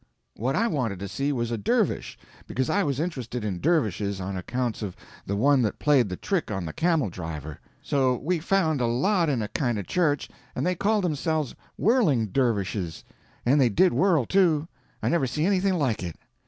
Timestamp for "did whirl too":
13.69-14.67